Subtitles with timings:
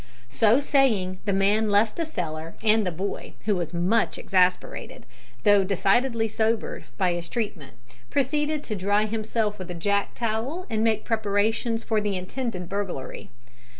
[0.29, 5.05] So saying the man left the cellar, and the boy, who was much exasperated,
[5.43, 7.73] though decidedly sobered, by his treatment,
[8.09, 13.29] proceeded to dry himself with a jack towel, and make preparations for the intended burglary.